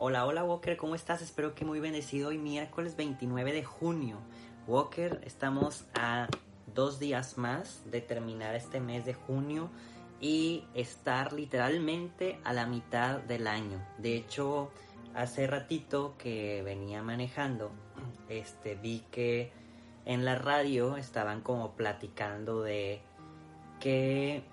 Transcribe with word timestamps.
Hola, 0.00 0.26
hola 0.26 0.44
Walker, 0.44 0.76
¿cómo 0.76 0.94
estás? 0.94 1.22
Espero 1.22 1.56
que 1.56 1.64
muy 1.64 1.80
bendecido 1.80 2.28
hoy 2.28 2.38
miércoles 2.38 2.94
29 2.94 3.52
de 3.52 3.64
junio. 3.64 4.18
Walker, 4.68 5.20
estamos 5.24 5.86
a 5.92 6.28
dos 6.72 7.00
días 7.00 7.36
más 7.36 7.82
de 7.90 8.00
terminar 8.00 8.54
este 8.54 8.78
mes 8.78 9.04
de 9.04 9.14
junio 9.14 9.70
y 10.20 10.62
estar 10.72 11.32
literalmente 11.32 12.38
a 12.44 12.52
la 12.52 12.64
mitad 12.64 13.18
del 13.22 13.48
año. 13.48 13.84
De 13.98 14.14
hecho, 14.14 14.70
hace 15.14 15.48
ratito 15.48 16.14
que 16.16 16.62
venía 16.62 17.02
manejando, 17.02 17.72
este 18.28 18.76
vi 18.76 19.02
que 19.10 19.50
en 20.04 20.24
la 20.24 20.36
radio 20.36 20.96
estaban 20.96 21.40
como 21.40 21.72
platicando 21.72 22.62
de 22.62 23.00
que 23.80 24.44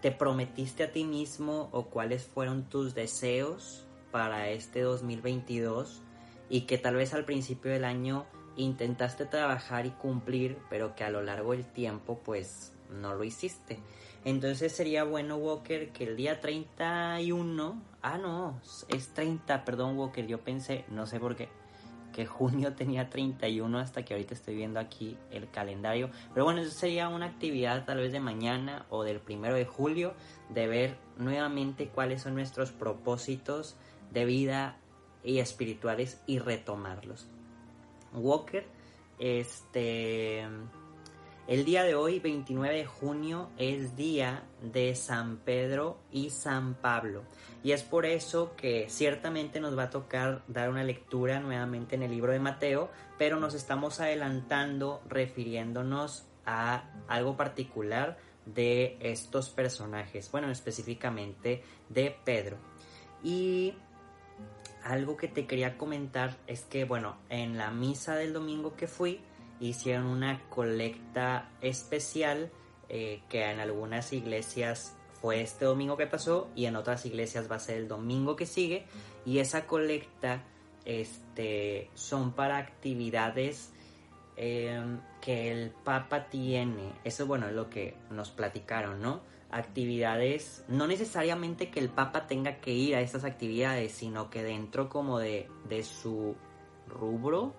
te 0.00 0.12
prometiste 0.12 0.84
a 0.84 0.92
ti 0.92 1.02
mismo 1.02 1.70
o 1.72 1.86
cuáles 1.86 2.24
fueron 2.24 2.68
tus 2.68 2.94
deseos 2.94 3.87
para 4.18 4.48
este 4.48 4.80
2022 4.80 6.02
y 6.50 6.62
que 6.62 6.76
tal 6.76 6.96
vez 6.96 7.14
al 7.14 7.24
principio 7.24 7.70
del 7.70 7.84
año 7.84 8.26
intentaste 8.56 9.26
trabajar 9.26 9.86
y 9.86 9.90
cumplir, 9.90 10.58
pero 10.68 10.96
que 10.96 11.04
a 11.04 11.10
lo 11.10 11.22
largo 11.22 11.52
del 11.52 11.64
tiempo 11.64 12.18
pues 12.24 12.72
no 12.90 13.14
lo 13.14 13.22
hiciste. 13.22 13.78
Entonces 14.24 14.72
sería 14.72 15.04
bueno, 15.04 15.36
Walker, 15.36 15.92
que 15.92 16.02
el 16.02 16.16
día 16.16 16.40
31, 16.40 17.80
ah 18.02 18.18
no, 18.18 18.60
es 18.88 19.14
30, 19.14 19.64
perdón, 19.64 19.96
Walker, 19.96 20.26
yo 20.26 20.40
pensé, 20.40 20.84
no 20.88 21.06
sé 21.06 21.20
por 21.20 21.36
qué, 21.36 21.48
que 22.12 22.26
junio 22.26 22.74
tenía 22.74 23.10
31 23.10 23.78
hasta 23.78 24.04
que 24.04 24.14
ahorita 24.14 24.34
estoy 24.34 24.56
viendo 24.56 24.80
aquí 24.80 25.16
el 25.30 25.48
calendario. 25.48 26.10
Pero 26.34 26.44
bueno, 26.44 26.60
eso 26.60 26.72
sería 26.72 27.08
una 27.08 27.26
actividad 27.26 27.84
tal 27.84 27.98
vez 27.98 28.10
de 28.10 28.18
mañana 28.18 28.84
o 28.90 29.04
del 29.04 29.20
primero 29.20 29.54
de 29.54 29.64
julio, 29.64 30.14
de 30.48 30.66
ver 30.66 30.96
nuevamente 31.18 31.86
cuáles 31.86 32.22
son 32.22 32.34
nuestros 32.34 32.72
propósitos 32.72 33.76
de 34.10 34.24
vida 34.24 34.78
y 35.22 35.38
espirituales 35.38 36.20
y 36.26 36.38
retomarlos. 36.38 37.28
Walker, 38.12 38.66
este, 39.18 40.46
el 41.48 41.64
día 41.64 41.82
de 41.82 41.94
hoy, 41.94 42.20
29 42.20 42.76
de 42.76 42.86
junio, 42.86 43.50
es 43.56 43.96
día 43.96 44.44
de 44.62 44.94
San 44.94 45.38
Pedro 45.38 45.98
y 46.12 46.30
San 46.30 46.74
Pablo. 46.74 47.24
Y 47.62 47.72
es 47.72 47.82
por 47.82 48.06
eso 48.06 48.54
que 48.54 48.86
ciertamente 48.88 49.58
nos 49.60 49.76
va 49.76 49.84
a 49.84 49.90
tocar 49.90 50.44
dar 50.46 50.70
una 50.70 50.84
lectura 50.84 51.40
nuevamente 51.40 51.96
en 51.96 52.02
el 52.02 52.10
libro 52.10 52.32
de 52.32 52.38
Mateo, 52.38 52.90
pero 53.18 53.40
nos 53.40 53.54
estamos 53.54 53.98
adelantando 54.00 55.02
refiriéndonos 55.08 56.26
a 56.44 56.84
algo 57.08 57.36
particular 57.36 58.18
de 58.44 58.96
estos 59.00 59.50
personajes, 59.50 60.30
bueno, 60.30 60.50
específicamente 60.50 61.62
de 61.88 62.16
Pedro. 62.24 62.56
Y 63.22 63.74
algo 64.88 65.16
que 65.16 65.28
te 65.28 65.46
quería 65.46 65.76
comentar 65.76 66.36
es 66.46 66.62
que, 66.62 66.84
bueno, 66.84 67.16
en 67.28 67.58
la 67.58 67.70
misa 67.70 68.14
del 68.14 68.32
domingo 68.32 68.74
que 68.74 68.86
fui, 68.86 69.20
hicieron 69.60 70.06
una 70.06 70.40
colecta 70.48 71.50
especial 71.60 72.50
eh, 72.88 73.20
que 73.28 73.44
en 73.44 73.60
algunas 73.60 74.12
iglesias 74.12 74.96
fue 75.20 75.42
este 75.42 75.66
domingo 75.66 75.96
que 75.96 76.06
pasó 76.06 76.48
y 76.54 76.66
en 76.66 76.76
otras 76.76 77.04
iglesias 77.04 77.50
va 77.50 77.56
a 77.56 77.58
ser 77.58 77.76
el 77.78 77.88
domingo 77.88 78.34
que 78.34 78.46
sigue 78.46 78.86
y 79.26 79.40
esa 79.40 79.66
colecta 79.66 80.44
este, 80.84 81.90
son 81.94 82.32
para 82.32 82.56
actividades 82.56 83.72
em, 84.36 85.00
que 85.20 85.50
el 85.50 85.70
Papa 85.70 86.30
tiene. 86.30 86.92
Eso 87.04 87.26
bueno 87.26 87.48
es 87.48 87.54
lo 87.54 87.68
que 87.68 87.94
nos 88.10 88.30
platicaron, 88.30 89.02
¿no? 89.02 89.20
Actividades, 89.50 90.64
no 90.68 90.86
necesariamente 90.86 91.70
que 91.70 91.80
el 91.80 91.88
Papa 91.88 92.26
tenga 92.26 92.60
que 92.60 92.72
ir 92.72 92.94
a 92.94 93.00
esas 93.00 93.24
actividades, 93.24 93.92
sino 93.92 94.30
que 94.30 94.42
dentro 94.42 94.88
como 94.88 95.18
de, 95.18 95.48
de 95.68 95.82
su 95.82 96.36
rubro 96.86 97.54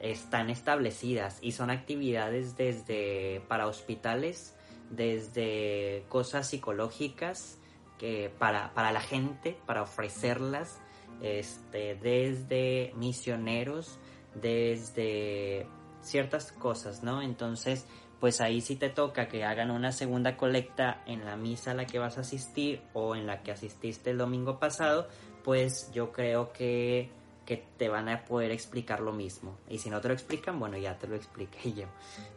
están 0.00 0.50
establecidas 0.50 1.38
y 1.40 1.52
son 1.52 1.70
actividades 1.70 2.56
desde 2.56 3.40
para 3.48 3.66
hospitales, 3.66 4.54
desde 4.90 6.04
cosas 6.08 6.48
psicológicas 6.48 7.58
que 7.98 8.30
para, 8.38 8.74
para 8.74 8.92
la 8.92 9.00
gente, 9.00 9.56
para 9.64 9.82
ofrecerlas, 9.82 10.80
este, 11.22 11.94
desde 11.94 12.92
misioneros, 12.96 13.98
desde 14.34 15.68
ciertas 16.00 16.50
cosas, 16.50 17.04
¿no? 17.04 17.22
Entonces, 17.22 17.86
pues 18.22 18.40
ahí 18.40 18.60
sí 18.60 18.76
te 18.76 18.88
toca 18.88 19.26
que 19.26 19.42
hagan 19.42 19.72
una 19.72 19.90
segunda 19.90 20.36
colecta 20.36 21.02
en 21.06 21.24
la 21.24 21.34
misa 21.34 21.72
a 21.72 21.74
la 21.74 21.86
que 21.86 21.98
vas 21.98 22.18
a 22.18 22.20
asistir 22.20 22.80
o 22.92 23.16
en 23.16 23.26
la 23.26 23.42
que 23.42 23.50
asististe 23.50 24.10
el 24.10 24.18
domingo 24.18 24.60
pasado, 24.60 25.08
pues 25.42 25.90
yo 25.92 26.12
creo 26.12 26.52
que, 26.52 27.10
que 27.44 27.66
te 27.78 27.88
van 27.88 28.08
a 28.08 28.24
poder 28.24 28.52
explicar 28.52 29.00
lo 29.00 29.12
mismo. 29.12 29.58
Y 29.68 29.78
si 29.78 29.90
no 29.90 30.00
te 30.00 30.06
lo 30.06 30.14
explican, 30.14 30.60
bueno, 30.60 30.78
ya 30.78 30.96
te 30.98 31.08
lo 31.08 31.16
expliqué 31.16 31.72
yo. 31.76 31.86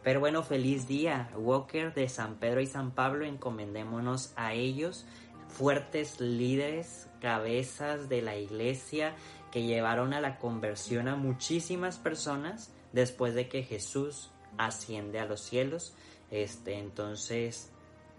Pero 0.02 0.18
bueno, 0.18 0.42
feliz 0.42 0.88
día, 0.88 1.30
Walker 1.36 1.94
de 1.94 2.08
San 2.08 2.34
Pedro 2.40 2.60
y 2.60 2.66
San 2.66 2.90
Pablo, 2.90 3.24
encomendémonos 3.24 4.32
a 4.34 4.54
ellos, 4.54 5.06
fuertes 5.46 6.20
líderes, 6.20 7.08
cabezas 7.20 8.08
de 8.08 8.22
la 8.22 8.36
iglesia 8.36 9.14
que 9.52 9.62
llevaron 9.62 10.14
a 10.14 10.20
la 10.20 10.38
conversión 10.38 11.06
a 11.06 11.14
muchísimas 11.14 11.98
personas 11.98 12.72
después 12.92 13.34
de 13.34 13.48
que 13.48 13.62
Jesús 13.62 14.32
asciende 14.58 15.20
a 15.20 15.26
los 15.26 15.40
cielos. 15.40 15.94
Este, 16.30 16.78
entonces 16.78 17.70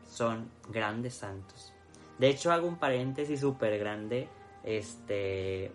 son 0.10 0.50
grandes 0.70 1.16
santos. 1.16 1.74
De 2.18 2.30
hecho, 2.30 2.52
hago 2.52 2.68
un 2.68 2.78
paréntesis 2.78 3.40
súper 3.40 3.78
grande. 3.78 4.28
Este, 4.64 5.72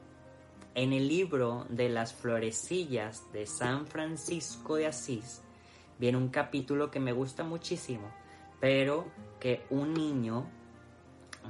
en 0.74 0.92
el 0.92 1.08
libro 1.08 1.66
de 1.68 1.88
las 1.88 2.14
florecillas 2.14 3.30
de 3.32 3.46
San 3.46 3.86
Francisco 3.86 4.76
de 4.76 4.86
Asís, 4.86 5.42
viene 5.98 6.18
un 6.18 6.28
capítulo 6.28 6.90
que 6.90 7.00
me 7.00 7.12
gusta 7.12 7.44
muchísimo, 7.44 8.10
pero 8.60 9.06
que 9.38 9.64
un 9.70 9.94
niño 9.94 10.48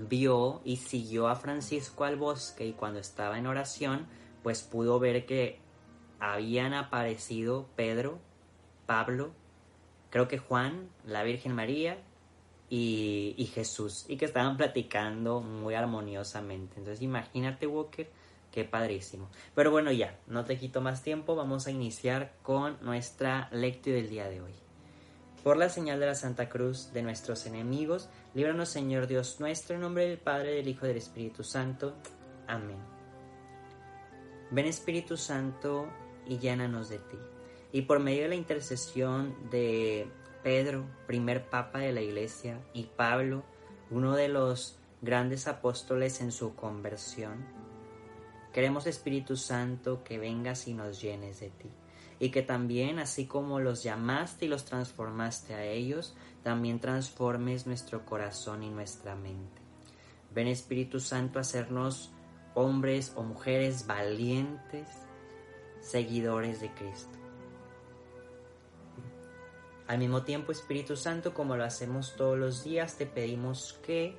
vio 0.09 0.61
y 0.65 0.77
siguió 0.77 1.29
a 1.29 1.37
Francisco 1.37 2.05
al 2.05 2.17
bosque 2.17 2.67
y 2.67 2.73
cuando 2.73 2.99
estaba 2.99 3.39
en 3.39 3.47
oración, 3.47 4.07
pues 4.43 4.63
pudo 4.63 4.99
ver 4.99 5.27
que 5.27 5.61
habían 6.19 6.75
aparecido 6.75 7.67
Pedro, 7.77 8.19
Pablo, 8.87 9.33
creo 10.11 10.29
que 10.29 10.39
Juan, 10.39 10.89
la 11.07 11.23
Virgen 11.23 11.55
María 11.55 11.99
y, 12.69 13.51
Jesús, 13.55 14.07
y 14.09 14.17
que 14.17 14.25
estaban 14.25 14.57
platicando 14.57 15.41
muy 15.41 15.75
armoniosamente. 15.75 16.77
Entonces 16.79 17.03
imagínate, 17.03 17.67
Walker, 17.67 18.09
qué 18.51 18.65
padrísimo. 18.65 19.29
Pero 19.55 19.71
bueno, 19.71 19.93
ya, 19.93 20.19
no 20.27 20.45
te 20.45 20.57
quito 20.57 20.81
más 20.81 21.03
tiempo, 21.03 21.35
vamos 21.35 21.67
a 21.67 21.71
iniciar 21.71 22.33
con 22.43 22.79
nuestra 22.83 23.49
lectura 23.53 23.97
del 23.97 24.09
día 24.09 24.29
de 24.29 24.41
hoy. 24.41 24.55
Por 25.43 25.57
la 25.57 25.69
señal 25.69 25.99
de 26.01 26.07
la 26.07 26.15
Santa 26.15 26.49
Cruz 26.49 26.93
de 26.93 27.03
nuestros 27.03 27.47
enemigos, 27.47 28.09
líbranos 28.33 28.69
Señor 28.69 29.07
Dios 29.07 29.41
nuestro, 29.41 29.75
en 29.75 29.83
nombre 29.83 30.07
del 30.09 30.19
Padre, 30.19 30.55
del 30.55 30.69
Hijo 30.69 30.87
y 30.87 30.89
del 30.89 30.99
Espíritu 30.99 31.43
Santo. 31.43 31.95
Amén. 32.47 32.79
Ven 34.51 34.67
Espíritu 34.67 35.17
Santo 35.17 35.89
y 36.27 36.39
llénanos 36.39 36.89
de 36.89 36.99
ti 36.99 37.19
y 37.73 37.83
por 37.83 38.01
medio 38.01 38.23
de 38.23 38.29
la 38.29 38.35
intercesión 38.35 39.35
de 39.51 40.07
Pedro, 40.43 40.85
primer 41.07 41.49
papa 41.49 41.79
de 41.79 41.93
la 41.93 42.03
iglesia, 42.03 42.61
y 42.75 42.85
Pablo, 42.85 43.45
uno 43.91 44.15
de 44.15 44.29
los 44.29 44.79
grandes 45.01 45.49
apóstoles 45.49 46.21
en 46.21 46.33
su 46.33 46.55
conversión, 46.55 47.45
queremos 48.53 48.87
Espíritu 48.87 49.37
Santo 49.37 50.05
que 50.05 50.19
vengas 50.19 50.69
y 50.69 50.75
nos 50.75 51.01
llenes 51.01 51.41
de 51.41 51.49
ti. 51.49 51.71
Y 52.19 52.31
que 52.31 52.43
también, 52.43 53.01
así 53.01 53.27
como 53.27 53.59
los 53.59 53.83
llamaste 53.83 54.45
y 54.45 54.49
los 54.49 54.65
transformaste 54.65 55.55
a 55.55 55.65
ellos, 55.65 56.15
también 56.45 56.79
transformes 56.79 57.67
nuestro 57.67 58.05
corazón 58.05 58.63
y 58.63 58.71
nuestra 58.71 59.17
mente. 59.17 59.61
Ven 60.33 60.47
Espíritu 60.47 61.01
Santo 61.01 61.39
a 61.39 61.43
hacernos 61.43 62.13
hombres 62.55 63.13
o 63.17 63.23
mujeres 63.23 63.87
valientes, 63.87 64.89
seguidores 65.81 66.61
de 66.61 66.71
Cristo. 66.71 67.22
Al 69.93 69.99
mismo 69.99 70.23
tiempo, 70.23 70.53
Espíritu 70.53 70.97
Santo, 70.97 71.35
como 71.35 71.55
lo 71.55 71.65
hacemos 71.65 72.17
todos 72.17 72.39
los 72.39 72.65
días, 72.65 72.97
te 72.97 73.05
pedimos 73.05 73.79
que 73.85 74.17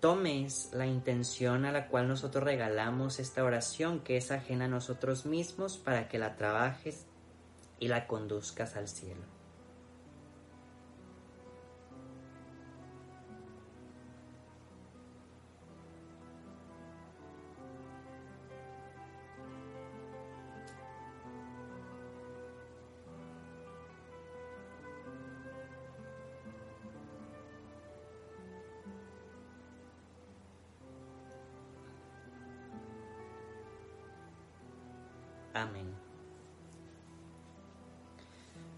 tomes 0.00 0.70
la 0.72 0.86
intención 0.86 1.66
a 1.66 1.70
la 1.70 1.88
cual 1.88 2.08
nosotros 2.08 2.42
regalamos 2.42 3.18
esta 3.18 3.44
oración 3.44 4.00
que 4.00 4.16
es 4.16 4.30
ajena 4.30 4.64
a 4.64 4.68
nosotros 4.68 5.26
mismos 5.26 5.76
para 5.76 6.08
que 6.08 6.18
la 6.18 6.36
trabajes 6.36 7.04
y 7.78 7.88
la 7.88 8.06
conduzcas 8.06 8.76
al 8.76 8.88
cielo. 8.88 9.39
Amén. 35.54 36.10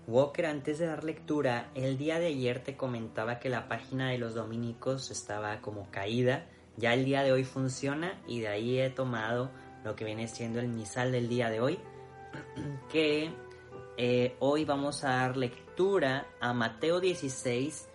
Walker, 0.07 0.47
antes 0.47 0.79
de 0.79 0.87
dar 0.87 1.05
lectura, 1.05 1.71
el 1.75 1.97
día 1.97 2.19
de 2.19 2.27
ayer 2.27 2.63
te 2.63 2.77
comentaba 2.77 3.39
que 3.39 3.49
la 3.49 3.69
página 3.69 4.11
de 4.11 4.19
los 4.19 4.35
dominicos 4.35 5.11
estaba 5.11 5.61
como 5.61 5.91
caída. 5.91 6.47
Ya 6.77 6.95
el 6.95 7.05
día 7.05 7.23
de 7.23 7.33
hoy 7.33 7.45
funciona 7.45 8.21
y 8.27 8.41
de 8.41 8.49
ahí 8.49 8.81
he 8.81 8.91
tomado 8.91 9.51
lo 9.85 9.95
que 9.95 10.05
viene 10.05 10.27
siendo 10.27 10.59
el 10.59 10.69
misal 10.69 11.13
del 11.13 11.29
día 11.29 11.51
de 11.51 11.61
hoy, 11.61 11.79
que 12.91 13.31
eh, 13.97 14.37
hoy 14.41 14.65
vamos 14.65 15.05
a 15.05 15.11
dar 15.11 15.37
lectura 15.37 16.27
a 16.41 16.53
Mateo 16.53 16.99
16, 16.99 17.89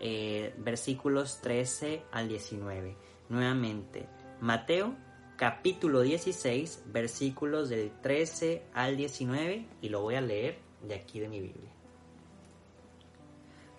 eh, 0.00 0.54
versículos 0.58 1.40
13 1.40 2.04
al 2.12 2.28
19. 2.28 2.96
Nuevamente, 3.30 4.06
Mateo 4.40 4.94
capítulo 5.38 6.00
16, 6.00 6.86
versículos 6.86 7.68
del 7.68 7.92
13 8.02 8.64
al 8.74 8.96
19, 8.96 9.68
y 9.80 9.88
lo 9.88 10.02
voy 10.02 10.16
a 10.16 10.20
leer 10.20 10.58
de 10.82 10.96
aquí 10.96 11.20
de 11.20 11.28
mi 11.28 11.40
Biblia. 11.40 11.70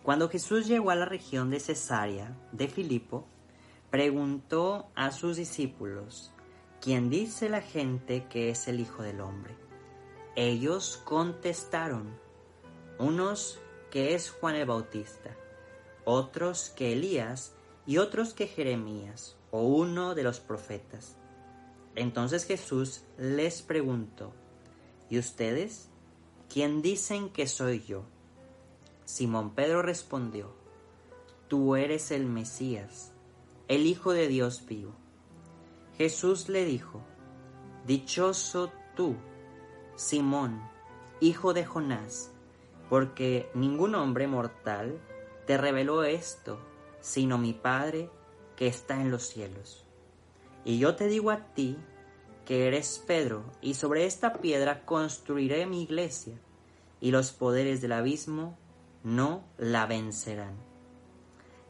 Cuando 0.02 0.30
Jesús 0.30 0.68
llegó 0.68 0.90
a 0.90 0.96
la 0.96 1.04
región 1.04 1.50
de 1.50 1.60
Cesarea 1.60 2.34
de 2.54 2.70
Filipo, 2.70 3.28
preguntó 3.90 4.90
a 4.96 5.12
sus 5.12 5.36
discípulos, 5.36 6.32
¿quién 6.80 7.10
dice 7.10 7.50
la 7.50 7.62
gente 7.62 8.26
que 8.30 8.50
es 8.50 8.70
el 8.70 8.80
Hijo 8.80 9.04
del 9.04 9.20
Hombre? 9.20 9.54
Ellos 10.38 11.02
contestaron, 11.04 12.18
unos 13.00 13.60
que 13.92 14.16
es 14.16 14.32
Juan 14.32 14.56
el 14.56 14.66
Bautista, 14.66 15.36
otros 16.06 16.70
que 16.70 16.94
Elías 16.94 17.54
y 17.86 17.98
otros 17.98 18.34
que 18.34 18.48
Jeremías 18.48 19.36
o 19.52 19.64
uno 19.64 20.16
de 20.16 20.24
los 20.24 20.40
profetas. 20.40 21.19
Entonces 22.00 22.46
Jesús 22.46 23.02
les 23.18 23.62
preguntó, 23.62 24.32
¿y 25.10 25.20
ustedes? 25.20 25.90
¿Quién 26.48 26.82
dicen 26.82 27.28
que 27.28 27.46
soy 27.46 27.84
yo? 27.84 28.06
Simón 29.04 29.54
Pedro 29.54 29.82
respondió, 29.82 30.56
Tú 31.50 31.76
eres 31.76 32.12
el 32.12 32.26
Mesías, 32.26 33.12
el 33.68 33.86
Hijo 33.86 34.14
de 34.14 34.30
Dios 34.30 34.66
vivo. 34.66 34.94
Jesús 35.98 36.48
le 36.48 36.64
dijo, 36.64 37.02
Dichoso 37.86 38.72
tú, 38.96 39.18
Simón, 39.98 40.62
hijo 41.20 41.54
de 41.54 41.66
Jonás, 41.66 42.32
porque 42.90 43.52
ningún 43.54 43.94
hombre 43.96 44.26
mortal 44.26 45.02
te 45.46 45.58
reveló 45.58 46.06
esto, 46.06 46.62
sino 47.02 47.38
mi 47.38 47.52
Padre 47.52 48.10
que 48.56 48.68
está 48.68 49.02
en 49.02 49.12
los 49.12 49.24
cielos. 49.24 49.89
Y 50.70 50.78
yo 50.78 50.96
te 50.96 51.08
digo 51.08 51.32
a 51.32 51.52
ti 51.56 51.80
que 52.46 52.68
eres 52.68 53.04
Pedro, 53.08 53.44
y 53.60 53.74
sobre 53.74 54.06
esta 54.06 54.34
piedra 54.34 54.86
construiré 54.86 55.66
mi 55.66 55.82
iglesia, 55.82 56.40
y 57.02 57.10
los 57.10 57.32
poderes 57.32 57.82
del 57.82 57.92
abismo 57.92 58.56
no 59.04 59.44
la 59.58 59.88
vencerán. 59.88 60.54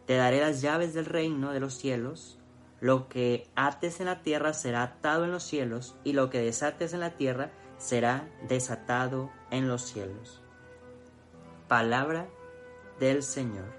Te 0.05 0.15
daré 0.15 0.41
las 0.41 0.59
llaves 0.59 0.93
del 0.93 1.05
reino 1.05 1.53
de 1.53 1.61
los 1.61 1.75
cielos, 1.75 2.39
lo 2.81 3.07
que 3.07 3.47
ates 3.55 4.01
en 4.01 4.07
la 4.07 4.21
tierra 4.21 4.51
será 4.51 4.83
atado 4.83 5.23
en 5.23 5.31
los 5.31 5.43
cielos, 5.43 5.95
y 6.03 6.11
lo 6.11 6.29
que 6.29 6.41
desates 6.41 6.91
en 6.91 6.99
la 6.99 7.15
tierra 7.15 7.53
será 7.77 8.29
desatado 8.49 9.31
en 9.49 9.69
los 9.69 9.83
cielos. 9.83 10.41
Palabra 11.69 12.27
del 12.99 13.23
Señor. 13.23 13.73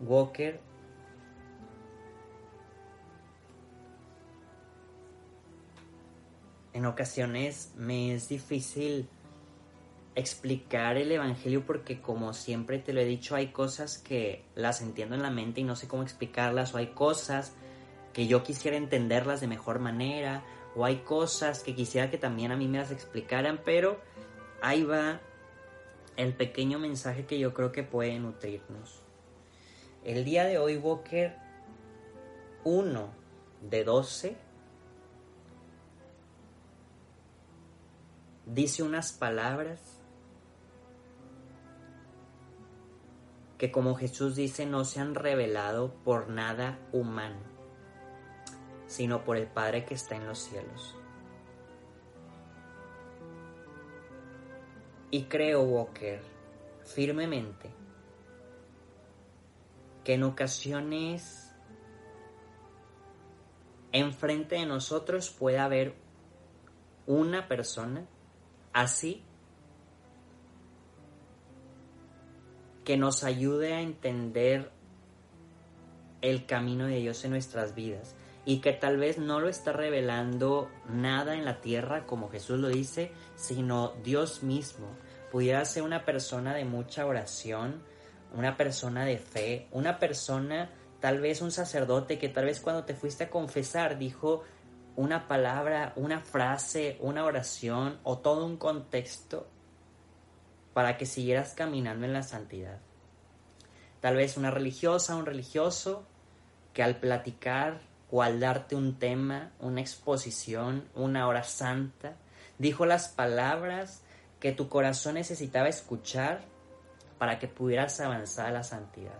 Walker 0.00 0.60
en 6.72 6.86
ocasiones 6.86 7.72
me 7.76 8.14
es 8.14 8.28
difícil 8.28 9.08
explicar 10.14 10.96
el 10.96 11.10
Evangelio 11.12 11.64
porque 11.64 12.00
como 12.00 12.32
siempre 12.34 12.78
te 12.78 12.92
lo 12.92 13.00
he 13.00 13.04
dicho, 13.04 13.34
hay 13.34 13.48
cosas 13.48 13.98
que 13.98 14.44
las 14.54 14.80
entiendo 14.80 15.14
en 15.14 15.22
la 15.22 15.30
mente 15.30 15.60
y 15.60 15.64
no 15.64 15.76
sé 15.76 15.88
cómo 15.88 16.02
explicarlas, 16.02 16.74
o 16.74 16.78
hay 16.78 16.88
cosas 16.88 17.54
que 18.12 18.26
yo 18.26 18.42
quisiera 18.42 18.76
entenderlas 18.76 19.40
de 19.40 19.46
mejor 19.46 19.78
manera, 19.78 20.44
o 20.74 20.84
hay 20.84 20.98
cosas 20.98 21.62
que 21.62 21.74
quisiera 21.74 22.10
que 22.10 22.18
también 22.18 22.52
a 22.52 22.56
mí 22.56 22.66
me 22.68 22.78
las 22.78 22.90
explicaran, 22.90 23.60
pero 23.64 24.00
ahí 24.60 24.82
va 24.82 25.20
el 26.16 26.34
pequeño 26.34 26.78
mensaje 26.78 27.26
que 27.26 27.38
yo 27.38 27.54
creo 27.54 27.70
que 27.70 27.84
puede 27.84 28.18
nutrirnos. 28.18 29.07
El 30.08 30.24
día 30.24 30.44
de 30.44 30.56
hoy, 30.56 30.78
Walker, 30.78 31.36
uno 32.64 33.10
de 33.60 33.84
12 33.84 34.38
dice 38.46 38.82
unas 38.82 39.12
palabras 39.12 40.00
que 43.58 43.70
como 43.70 43.96
Jesús 43.96 44.34
dice 44.34 44.64
no 44.64 44.86
se 44.86 45.00
han 45.00 45.14
revelado 45.14 45.92
por 46.04 46.30
nada 46.30 46.78
humano, 46.90 47.42
sino 48.86 49.24
por 49.24 49.36
el 49.36 49.46
Padre 49.46 49.84
que 49.84 49.92
está 49.92 50.16
en 50.16 50.26
los 50.26 50.38
cielos. 50.38 50.96
Y 55.10 55.24
creo, 55.24 55.64
Walker, 55.64 56.22
firmemente, 56.82 57.77
que 60.08 60.14
en 60.14 60.22
ocasiones 60.22 61.52
enfrente 63.92 64.54
de 64.54 64.64
nosotros 64.64 65.28
puede 65.28 65.58
haber 65.58 65.96
una 67.06 67.46
persona 67.46 68.06
así 68.72 69.22
que 72.86 72.96
nos 72.96 73.22
ayude 73.22 73.74
a 73.74 73.82
entender 73.82 74.72
el 76.22 76.46
camino 76.46 76.86
de 76.86 77.00
Dios 77.00 77.22
en 77.26 77.32
nuestras 77.32 77.74
vidas 77.74 78.14
y 78.46 78.62
que 78.62 78.72
tal 78.72 78.96
vez 78.96 79.18
no 79.18 79.40
lo 79.40 79.50
está 79.50 79.72
revelando 79.72 80.70
nada 80.88 81.34
en 81.34 81.44
la 81.44 81.60
tierra 81.60 82.06
como 82.06 82.30
Jesús 82.30 82.58
lo 82.58 82.68
dice, 82.68 83.12
sino 83.36 83.92
Dios 84.02 84.42
mismo. 84.42 84.88
Pudiera 85.30 85.62
ser 85.66 85.82
una 85.82 86.06
persona 86.06 86.54
de 86.54 86.64
mucha 86.64 87.04
oración, 87.04 87.82
una 88.34 88.56
persona 88.56 89.04
de 89.04 89.18
fe, 89.18 89.66
una 89.72 89.98
persona, 89.98 90.70
tal 91.00 91.20
vez 91.20 91.42
un 91.42 91.50
sacerdote 91.50 92.18
que 92.18 92.28
tal 92.28 92.46
vez 92.46 92.60
cuando 92.60 92.84
te 92.84 92.94
fuiste 92.94 93.24
a 93.24 93.30
confesar 93.30 93.98
dijo 93.98 94.42
una 94.96 95.28
palabra, 95.28 95.92
una 95.96 96.20
frase, 96.20 96.98
una 97.00 97.24
oración 97.24 97.98
o 98.02 98.18
todo 98.18 98.44
un 98.44 98.56
contexto 98.56 99.46
para 100.74 100.96
que 100.96 101.06
siguieras 101.06 101.54
caminando 101.54 102.04
en 102.04 102.12
la 102.12 102.22
santidad. 102.22 102.78
Tal 104.00 104.16
vez 104.16 104.36
una 104.36 104.50
religiosa, 104.50 105.16
un 105.16 105.26
religioso 105.26 106.04
que 106.72 106.82
al 106.82 106.96
platicar 106.96 107.80
o 108.10 108.22
al 108.22 108.40
darte 108.40 108.76
un 108.76 108.98
tema, 108.98 109.52
una 109.60 109.80
exposición, 109.80 110.88
una 110.94 111.26
hora 111.26 111.44
santa, 111.44 112.16
dijo 112.58 112.86
las 112.86 113.08
palabras 113.08 114.02
que 114.40 114.52
tu 114.52 114.68
corazón 114.68 115.14
necesitaba 115.14 115.68
escuchar 115.68 116.40
para 117.18 117.38
que 117.38 117.48
pudieras 117.48 118.00
avanzar 118.00 118.46
a 118.46 118.52
la 118.52 118.62
santidad. 118.62 119.18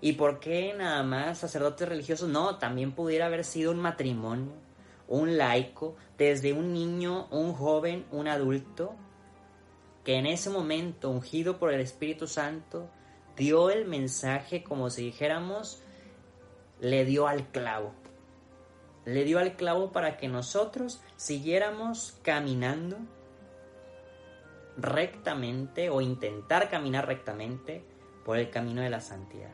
¿Y 0.00 0.14
por 0.14 0.40
qué 0.40 0.74
nada 0.76 1.02
más 1.04 1.38
sacerdotes 1.38 1.88
religiosos? 1.88 2.28
No, 2.28 2.56
también 2.58 2.92
pudiera 2.92 3.26
haber 3.26 3.44
sido 3.44 3.70
un 3.70 3.78
matrimonio, 3.78 4.52
un 5.06 5.36
laico, 5.38 5.94
desde 6.18 6.52
un 6.52 6.72
niño, 6.72 7.28
un 7.30 7.52
joven, 7.52 8.04
un 8.10 8.26
adulto, 8.26 8.96
que 10.04 10.16
en 10.16 10.26
ese 10.26 10.50
momento, 10.50 11.10
ungido 11.10 11.58
por 11.58 11.72
el 11.72 11.80
Espíritu 11.80 12.26
Santo, 12.26 12.88
dio 13.36 13.70
el 13.70 13.86
mensaje 13.86 14.64
como 14.64 14.90
si 14.90 15.04
dijéramos, 15.04 15.82
le 16.80 17.04
dio 17.04 17.28
al 17.28 17.46
clavo. 17.48 17.92
Le 19.04 19.24
dio 19.24 19.38
al 19.38 19.54
clavo 19.54 19.92
para 19.92 20.16
que 20.16 20.26
nosotros 20.26 21.00
siguiéramos 21.16 22.18
caminando 22.22 22.98
rectamente 24.76 25.90
o 25.90 26.00
intentar 26.00 26.70
caminar 26.70 27.06
rectamente 27.06 27.84
por 28.24 28.38
el 28.38 28.50
camino 28.50 28.82
de 28.82 28.90
la 28.90 29.00
santidad. 29.00 29.50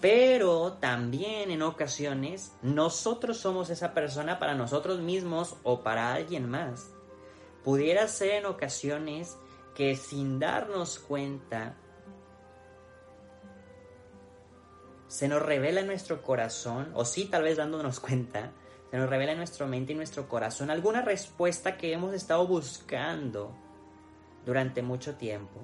Pero 0.00 0.74
también 0.74 1.50
en 1.50 1.62
ocasiones 1.62 2.52
nosotros 2.62 3.38
somos 3.38 3.70
esa 3.70 3.94
persona 3.94 4.38
para 4.38 4.54
nosotros 4.54 5.00
mismos 5.00 5.56
o 5.62 5.82
para 5.82 6.12
alguien 6.12 6.48
más. 6.48 6.90
Pudiera 7.62 8.06
ser 8.08 8.32
en 8.32 8.46
ocasiones 8.46 9.36
que 9.74 9.96
sin 9.96 10.38
darnos 10.38 10.98
cuenta 10.98 11.76
se 15.08 15.28
nos 15.28 15.40
revela 15.40 15.80
en 15.80 15.86
nuestro 15.86 16.22
corazón, 16.22 16.90
o 16.94 17.04
sí 17.04 17.26
tal 17.26 17.44
vez 17.44 17.56
dándonos 17.56 18.00
cuenta, 18.00 18.52
se 18.90 18.96
nos 18.96 19.08
revela 19.08 19.32
en 19.32 19.38
nuestra 19.38 19.64
mente 19.64 19.92
y 19.92 19.96
nuestro 19.96 20.28
corazón 20.28 20.70
alguna 20.70 21.02
respuesta 21.02 21.76
que 21.76 21.92
hemos 21.92 22.12
estado 22.14 22.46
buscando 22.46 23.56
durante 24.44 24.82
mucho 24.82 25.16
tiempo 25.16 25.60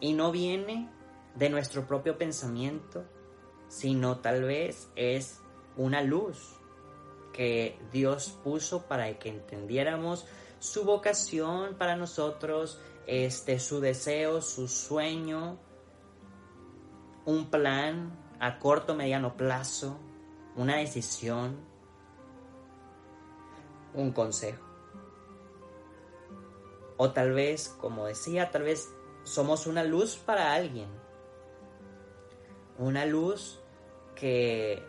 y 0.00 0.12
no 0.12 0.30
viene 0.32 0.90
de 1.34 1.50
nuestro 1.50 1.86
propio 1.86 2.18
pensamiento, 2.18 3.04
sino 3.68 4.18
tal 4.18 4.44
vez 4.44 4.90
es 4.96 5.40
una 5.76 6.02
luz 6.02 6.56
que 7.32 7.78
Dios 7.92 8.36
puso 8.42 8.88
para 8.88 9.18
que 9.18 9.28
entendiéramos 9.28 10.26
su 10.58 10.84
vocación 10.84 11.76
para 11.76 11.96
nosotros, 11.96 12.80
este 13.06 13.60
su 13.60 13.80
deseo, 13.80 14.40
su 14.42 14.66
sueño, 14.68 15.58
un 17.24 17.50
plan 17.50 18.18
a 18.40 18.58
corto 18.58 18.94
mediano 18.94 19.36
plazo, 19.36 19.98
una 20.56 20.76
decisión, 20.76 21.56
un 23.94 24.12
consejo. 24.12 24.67
O 26.98 27.12
tal 27.12 27.32
vez, 27.32 27.74
como 27.80 28.06
decía, 28.06 28.50
tal 28.50 28.64
vez 28.64 28.92
somos 29.22 29.66
una 29.66 29.84
luz 29.84 30.16
para 30.16 30.52
alguien. 30.52 30.88
Una 32.76 33.06
luz 33.06 33.60
que 34.14 34.82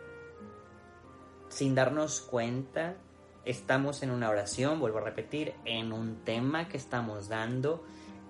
sin 1.48 1.74
darnos 1.74 2.20
cuenta 2.20 2.96
estamos 3.44 4.02
en 4.02 4.10
una 4.10 4.28
oración, 4.28 4.80
vuelvo 4.80 4.98
a 4.98 5.02
repetir, 5.02 5.54
en 5.64 5.92
un 5.92 6.24
tema 6.24 6.68
que 6.68 6.76
estamos 6.76 7.28
dando, 7.28 7.84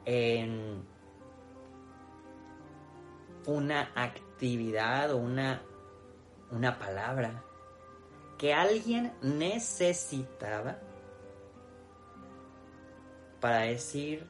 en 0.04 0.84
una 3.46 3.92
actividad 3.94 5.10
o 5.12 5.16
una, 5.16 5.62
una 6.50 6.78
palabra 6.78 7.44
que 8.38 8.54
alguien 8.54 9.12
necesitaba 9.22 10.78
para 13.40 13.60
decir, 13.60 14.26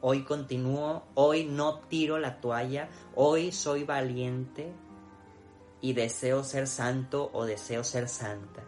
hoy 0.00 0.24
continúo, 0.24 1.04
hoy 1.14 1.44
no 1.44 1.80
tiro 1.80 2.18
la 2.18 2.40
toalla, 2.40 2.88
hoy 3.14 3.52
soy 3.52 3.84
valiente 3.84 4.72
y 5.80 5.92
deseo 5.92 6.44
ser 6.44 6.66
santo 6.66 7.30
o 7.32 7.44
deseo 7.44 7.84
ser 7.84 8.08
santa. 8.08 8.62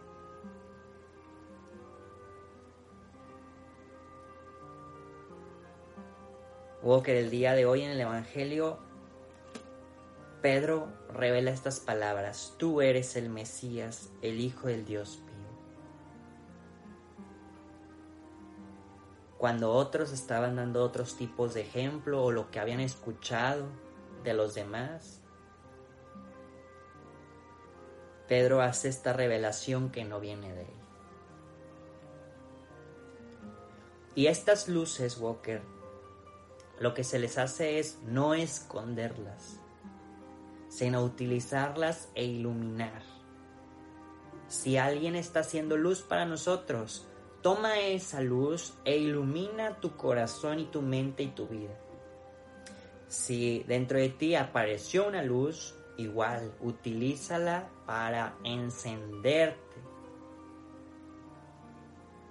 que 7.03 7.19
el 7.19 7.29
día 7.29 7.53
de 7.53 7.65
hoy 7.65 7.81
en 7.81 7.91
el 7.91 7.99
Evangelio, 7.99 8.79
Pedro 10.41 10.87
revela 11.13 11.51
estas 11.51 11.79
palabras, 11.79 12.55
tú 12.57 12.81
eres 12.81 13.15
el 13.15 13.29
Mesías, 13.29 14.09
el 14.21 14.39
Hijo 14.39 14.67
del 14.67 14.85
Dios 14.85 15.21
cuando 19.37 19.71
otros 19.71 20.11
estaban 20.11 20.55
dando 20.55 20.83
otros 20.83 21.15
tipos 21.15 21.53
de 21.53 21.61
ejemplo 21.61 22.23
o 22.23 22.31
lo 22.31 22.49
que 22.49 22.59
habían 22.59 22.79
escuchado 22.79 23.65
de 24.23 24.33
los 24.33 24.55
demás. 24.55 25.21
Pedro 28.27 28.61
hace 28.61 28.89
esta 28.89 29.13
revelación 29.13 29.89
que 29.89 30.03
no 30.03 30.19
viene 30.19 30.53
de 30.53 30.61
él. 30.61 30.77
Y 34.15 34.27
estas 34.27 34.67
luces, 34.67 35.19
Walker, 35.19 35.61
lo 36.79 36.93
que 36.93 37.03
se 37.03 37.19
les 37.19 37.37
hace 37.37 37.79
es 37.79 37.99
no 38.03 38.33
esconderlas, 38.33 39.59
sino 40.69 41.03
utilizarlas 41.03 42.09
e 42.15 42.25
iluminar. 42.25 43.03
Si 44.47 44.77
alguien 44.77 45.15
está 45.15 45.41
haciendo 45.41 45.77
luz 45.77 46.01
para 46.01 46.25
nosotros, 46.25 47.07
Toma 47.47 47.79
esa 47.79 48.19
luz 48.19 48.73
e 48.83 48.97
ilumina 48.97 49.79
tu 49.79 49.95
corazón 49.95 50.59
y 50.59 50.65
tu 50.65 50.81
mente 50.81 51.23
y 51.23 51.27
tu 51.27 51.47
vida. 51.47 51.73
Si 53.07 53.63
dentro 53.69 53.97
de 53.99 54.09
ti 54.09 54.35
apareció 54.35 55.07
una 55.07 55.23
luz, 55.23 55.73
igual, 55.95 56.53
utilízala 56.59 57.69
para 57.85 58.35
encenderte. 58.43 59.77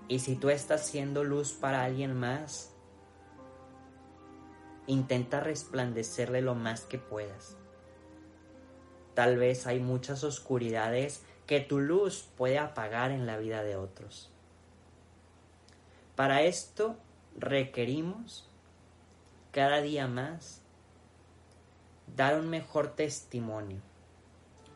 Y 0.09 0.19
si 0.19 0.37
tú 0.37 0.51
estás 0.51 0.83
haciendo 0.83 1.25
luz 1.25 1.55
para 1.55 1.85
alguien 1.85 2.15
más, 2.15 2.75
intenta 4.87 5.41
resplandecerle 5.41 6.43
lo 6.43 6.55
más 6.55 6.83
que 6.83 6.99
puedas. 6.99 7.57
Tal 9.15 9.39
vez 9.39 9.67
hay 9.67 9.81
muchas 9.81 10.25
oscuridades 10.25 11.25
que 11.47 11.61
tu 11.61 11.81
luz 11.81 12.29
puede 12.37 12.59
apagar 12.59 13.13
en 13.13 13.25
la 13.25 13.39
vida 13.39 13.63
de 13.63 13.77
otros. 13.77 14.36
Para 16.17 16.41
esto 16.41 16.97
requerimos 17.37 18.49
cada 19.53 19.83
día 19.83 20.09
más 20.09 20.63
dar 22.17 22.41
un 22.41 22.49
mejor 22.49 22.89
testimonio, 22.97 23.83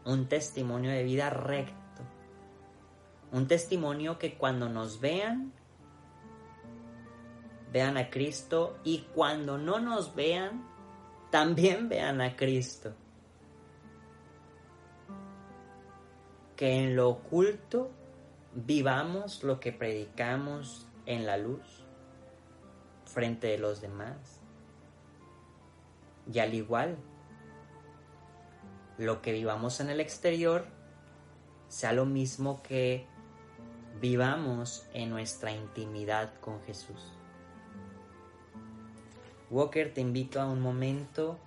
un 0.05 0.29
testimonio 0.29 0.91
de 0.91 1.03
vida 1.03 1.31
recto, 1.31 2.03
un 3.33 3.47
testimonio 3.47 4.19
que 4.19 4.35
cuando 4.35 4.69
nos 4.69 5.01
vean, 5.01 5.53
vean 7.73 7.97
a 7.97 8.11
Cristo 8.11 8.79
y 8.85 9.07
cuando 9.15 9.57
no 9.57 9.81
nos 9.81 10.15
vean, 10.15 10.69
también 11.31 11.89
vean 11.89 12.21
a 12.21 12.37
Cristo. 12.37 12.93
Que 16.55 16.85
en 16.85 16.97
lo 16.97 17.09
oculto 17.09 17.91
vivamos 18.55 19.43
lo 19.43 19.59
que 19.59 19.73
predicamos 19.73 20.87
en 21.11 21.27
la 21.27 21.37
luz 21.37 21.85
frente 23.05 23.49
de 23.49 23.59
los 23.59 23.81
demás. 23.81 24.39
Y 26.33 26.39
al 26.39 26.55
igual, 26.55 26.97
lo 28.97 29.21
que 29.21 29.33
vivamos 29.33 29.81
en 29.81 29.91
el 29.91 29.99
exterior 29.99 30.67
sea 31.67 31.93
lo 31.93 32.07
mismo 32.07 32.63
que 32.63 33.07
vivamos 34.01 34.87
en 34.95 35.11
nuestra 35.11 35.51
intimidad 35.51 36.33
con 36.41 36.63
Jesús. 36.63 37.13
Walker, 39.51 39.93
te 39.93 40.01
invito 40.01 40.41
a 40.41 40.47
un 40.47 40.61
momento 40.61 41.39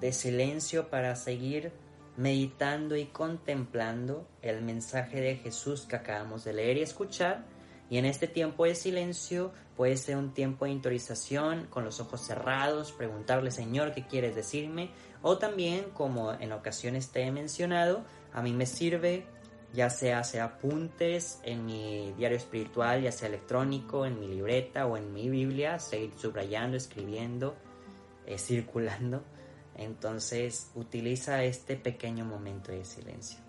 de 0.00 0.12
silencio 0.12 0.90
para 0.90 1.14
seguir 1.14 1.70
meditando 2.16 2.96
y 2.96 3.06
contemplando 3.06 4.26
el 4.42 4.60
mensaje 4.62 5.20
de 5.20 5.36
Jesús 5.36 5.82
que 5.82 5.94
acabamos 5.94 6.42
de 6.42 6.52
leer 6.52 6.78
y 6.78 6.82
escuchar 6.82 7.54
y 7.90 7.98
en 7.98 8.04
este 8.04 8.26
tiempo 8.26 8.64
de 8.64 8.74
silencio 8.74 9.52
puede 9.76 9.96
ser 9.96 10.16
un 10.16 10.32
tiempo 10.32 10.64
de 10.64 10.72
interiorización 10.72 11.66
con 11.68 11.84
los 11.84 12.00
ojos 12.00 12.20
cerrados, 12.20 12.92
preguntarle 12.92 13.50
Señor, 13.50 13.92
¿qué 13.92 14.06
quieres 14.06 14.34
decirme? 14.34 14.90
O 15.22 15.38
también, 15.38 15.90
como 15.94 16.32
en 16.32 16.52
ocasiones 16.52 17.10
te 17.10 17.22
he 17.22 17.30
mencionado, 17.30 18.04
a 18.32 18.42
mí 18.42 18.52
me 18.52 18.66
sirve 18.66 19.26
ya 19.74 19.90
sea 19.90 20.20
hacer 20.20 20.40
apuntes 20.40 21.40
en 21.42 21.66
mi 21.66 22.12
diario 22.16 22.36
espiritual, 22.36 23.02
ya 23.02 23.10
sea 23.10 23.28
electrónico, 23.28 24.06
en 24.06 24.20
mi 24.20 24.28
libreta 24.28 24.86
o 24.86 24.96
en 24.96 25.12
mi 25.12 25.28
Biblia, 25.28 25.80
seguir 25.80 26.12
subrayando, 26.16 26.76
escribiendo, 26.76 27.56
eh, 28.24 28.38
circulando. 28.38 29.24
Entonces 29.76 30.70
utiliza 30.76 31.42
este 31.42 31.76
pequeño 31.76 32.24
momento 32.24 32.70
de 32.70 32.84
silencio. 32.84 33.43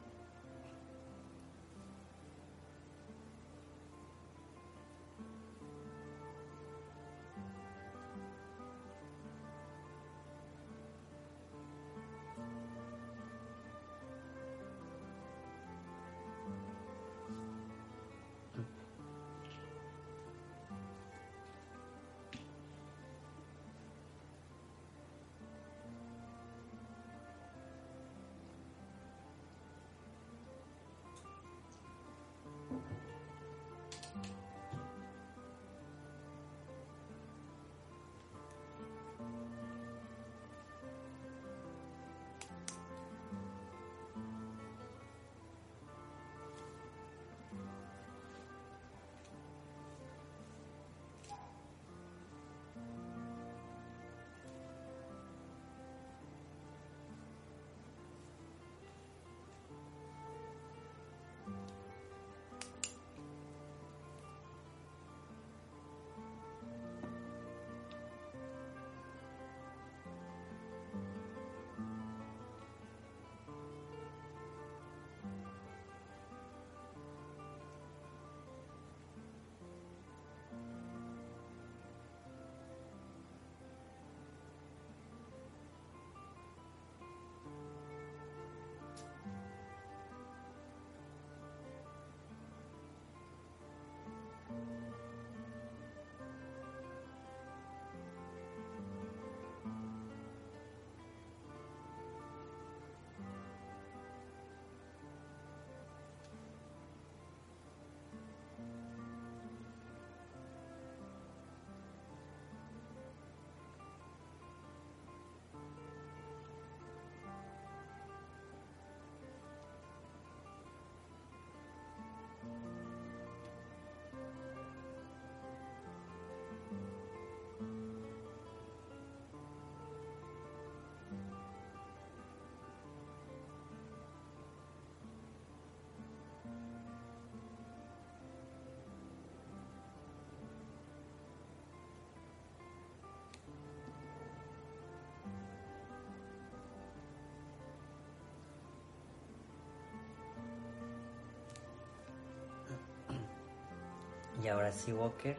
Y 154.45 154.47
ahora 154.47 154.71
sí, 154.71 154.93
Walker. 154.93 155.35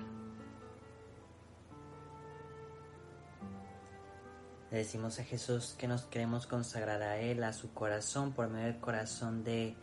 Le 4.73 4.79
decimos 4.79 5.21
a 5.21 5.23
Jesús 5.23 5.77
que 5.79 5.87
nos 5.87 6.03
queremos 6.07 6.49
consagrar 6.49 7.01
a 7.03 7.19
Él, 7.19 7.45
a 7.45 7.53
su 7.53 7.73
corazón, 7.73 8.33
por 8.33 8.49
medio 8.49 8.67
del 8.67 8.81
corazón 8.81 9.45
de, 9.45 9.77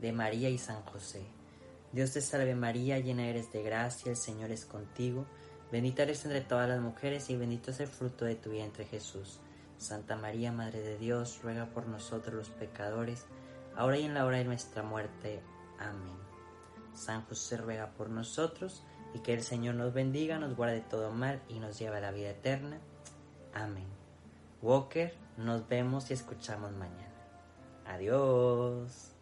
de 0.00 0.12
María 0.12 0.50
y 0.50 0.58
San 0.58 0.82
José. 0.82 1.22
Dios 1.92 2.10
te 2.10 2.20
salve 2.22 2.56
María, 2.56 2.98
llena 2.98 3.28
eres 3.28 3.52
de 3.52 3.62
gracia, 3.62 4.10
el 4.10 4.16
Señor 4.16 4.50
es 4.50 4.64
contigo. 4.64 5.24
Bendita 5.70 6.02
eres 6.02 6.24
entre 6.24 6.40
todas 6.40 6.68
las 6.68 6.80
mujeres 6.80 7.30
y 7.30 7.36
bendito 7.36 7.70
es 7.70 7.78
el 7.78 7.86
fruto 7.86 8.24
de 8.24 8.34
tu 8.34 8.50
vientre 8.50 8.84
Jesús. 8.84 9.38
Santa 9.78 10.16
María, 10.16 10.50
Madre 10.50 10.80
de 10.80 10.98
Dios, 10.98 11.38
ruega 11.40 11.66
por 11.66 11.86
nosotros 11.86 12.34
los 12.34 12.50
pecadores, 12.50 13.26
ahora 13.76 13.96
y 13.96 14.06
en 14.06 14.14
la 14.14 14.26
hora 14.26 14.38
de 14.38 14.44
nuestra 14.44 14.82
muerte. 14.82 15.40
Amén. 15.78 16.25
San 16.96 17.22
José 17.22 17.56
ruega 17.56 17.90
por 17.90 18.10
nosotros 18.10 18.82
y 19.14 19.20
que 19.20 19.34
el 19.34 19.42
Señor 19.42 19.74
nos 19.74 19.92
bendiga, 19.94 20.38
nos 20.38 20.56
guarde 20.56 20.80
todo 20.80 21.12
mal 21.12 21.42
y 21.48 21.58
nos 21.58 21.78
lleve 21.78 21.98
a 21.98 22.00
la 22.00 22.10
vida 22.10 22.30
eterna. 22.30 22.78
Amén. 23.54 23.86
Walker, 24.62 25.14
nos 25.36 25.68
vemos 25.68 26.10
y 26.10 26.14
escuchamos 26.14 26.72
mañana. 26.72 27.14
Adiós. 27.86 29.15